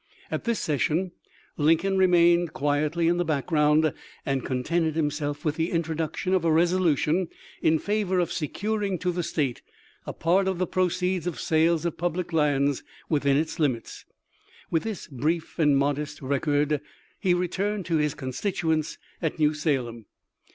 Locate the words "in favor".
7.61-8.17